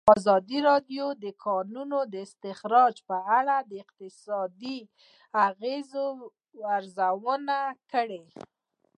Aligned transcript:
ازادي 0.17 0.59
راډیو 0.69 1.05
د 1.15 1.15
د 1.23 1.25
کانونو 1.45 1.99
استخراج 2.25 2.95
په 3.09 3.17
اړه 3.39 3.55
د 3.69 3.71
اقتصادي 3.83 4.77
اغېزو 5.47 6.07
ارزونه 6.75 7.57
کړې. 7.91 8.23